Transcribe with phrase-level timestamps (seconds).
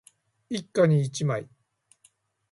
[0.49, 1.47] 一家に一枚